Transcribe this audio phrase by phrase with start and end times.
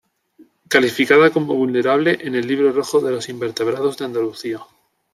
[0.67, 4.59] Calificada como vulnerable en el Libro Rojo de los Invertebrados de Andalucía.